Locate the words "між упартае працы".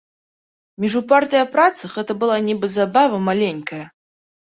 0.85-1.83